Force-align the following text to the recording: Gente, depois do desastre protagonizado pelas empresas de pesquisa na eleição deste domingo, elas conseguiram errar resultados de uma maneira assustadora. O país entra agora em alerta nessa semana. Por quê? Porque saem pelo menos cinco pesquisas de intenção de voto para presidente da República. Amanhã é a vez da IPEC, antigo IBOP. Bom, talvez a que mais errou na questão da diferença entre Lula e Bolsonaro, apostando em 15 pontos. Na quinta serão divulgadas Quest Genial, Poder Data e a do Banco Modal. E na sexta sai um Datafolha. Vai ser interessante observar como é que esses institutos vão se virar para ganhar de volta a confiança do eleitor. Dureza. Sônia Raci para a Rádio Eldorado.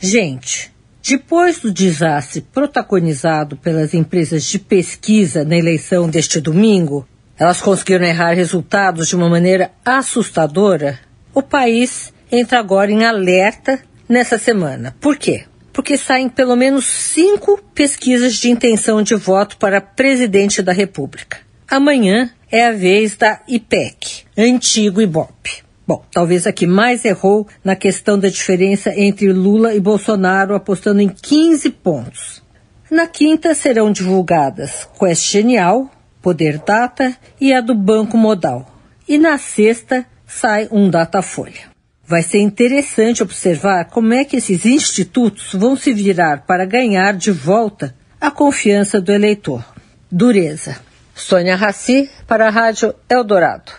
Gente, 0.00 0.72
depois 1.02 1.58
do 1.58 1.72
desastre 1.72 2.40
protagonizado 2.40 3.56
pelas 3.56 3.94
empresas 3.94 4.44
de 4.44 4.58
pesquisa 4.58 5.44
na 5.44 5.56
eleição 5.56 6.08
deste 6.08 6.40
domingo, 6.40 7.06
elas 7.36 7.60
conseguiram 7.60 8.06
errar 8.06 8.34
resultados 8.34 9.08
de 9.08 9.16
uma 9.16 9.28
maneira 9.28 9.72
assustadora. 9.84 10.98
O 11.34 11.42
país 11.42 12.12
entra 12.30 12.60
agora 12.60 12.92
em 12.92 13.04
alerta 13.04 13.80
nessa 14.08 14.38
semana. 14.38 14.94
Por 15.00 15.16
quê? 15.16 15.44
Porque 15.72 15.96
saem 15.96 16.28
pelo 16.28 16.54
menos 16.56 16.84
cinco 16.84 17.60
pesquisas 17.74 18.34
de 18.34 18.50
intenção 18.50 19.02
de 19.02 19.14
voto 19.14 19.56
para 19.56 19.80
presidente 19.80 20.62
da 20.62 20.72
República. 20.72 21.38
Amanhã 21.68 22.30
é 22.50 22.66
a 22.66 22.72
vez 22.72 23.16
da 23.16 23.40
IPEC, 23.48 24.24
antigo 24.36 25.02
IBOP. 25.02 25.67
Bom, 25.88 26.04
talvez 26.12 26.46
a 26.46 26.52
que 26.52 26.66
mais 26.66 27.02
errou 27.06 27.48
na 27.64 27.74
questão 27.74 28.18
da 28.18 28.28
diferença 28.28 28.92
entre 28.94 29.32
Lula 29.32 29.72
e 29.72 29.80
Bolsonaro, 29.80 30.54
apostando 30.54 31.00
em 31.00 31.08
15 31.08 31.70
pontos. 31.70 32.42
Na 32.90 33.06
quinta 33.06 33.54
serão 33.54 33.90
divulgadas 33.90 34.86
Quest 34.98 35.32
Genial, 35.32 35.90
Poder 36.20 36.58
Data 36.58 37.16
e 37.40 37.54
a 37.54 37.62
do 37.62 37.74
Banco 37.74 38.18
Modal. 38.18 38.70
E 39.08 39.16
na 39.16 39.38
sexta 39.38 40.04
sai 40.26 40.68
um 40.70 40.90
Datafolha. 40.90 41.72
Vai 42.06 42.22
ser 42.22 42.40
interessante 42.40 43.22
observar 43.22 43.86
como 43.86 44.12
é 44.12 44.26
que 44.26 44.36
esses 44.36 44.66
institutos 44.66 45.54
vão 45.54 45.74
se 45.74 45.94
virar 45.94 46.44
para 46.46 46.66
ganhar 46.66 47.14
de 47.14 47.30
volta 47.30 47.94
a 48.20 48.30
confiança 48.30 49.00
do 49.00 49.10
eleitor. 49.10 49.64
Dureza. 50.12 50.76
Sônia 51.14 51.56
Raci 51.56 52.10
para 52.26 52.48
a 52.48 52.50
Rádio 52.50 52.94
Eldorado. 53.08 53.72